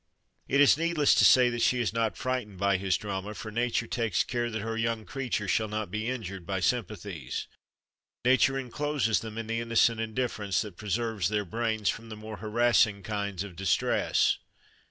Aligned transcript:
It 0.47 0.59
is 0.59 0.79
needless 0.79 1.13
to 1.13 1.23
say 1.23 1.51
that 1.51 1.61
she 1.61 1.79
is 1.79 1.93
not 1.93 2.17
frightened 2.17 2.57
by 2.57 2.77
his 2.77 2.97
drama, 2.97 3.35
for 3.35 3.51
Nature 3.51 3.85
takes 3.85 4.23
care 4.23 4.49
that 4.49 4.63
her 4.63 4.75
young 4.75 5.05
creatures 5.05 5.51
shall 5.51 5.67
not 5.67 5.91
be 5.91 6.09
injured 6.09 6.43
by 6.43 6.59
sympathies. 6.59 7.45
Nature 8.25 8.57
encloses 8.57 9.19
them 9.19 9.37
in 9.37 9.45
the 9.45 9.59
innocent 9.59 10.01
indifference 10.01 10.63
that 10.63 10.75
preserves 10.75 11.29
their 11.29 11.45
brains 11.45 11.87
from 11.87 12.09
the 12.09 12.17
more 12.17 12.37
harassing 12.37 13.03
kinds 13.03 13.43
of 13.43 13.55
distress. 13.55 14.39